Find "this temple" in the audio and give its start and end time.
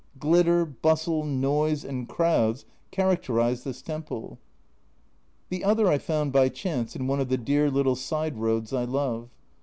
3.63-4.39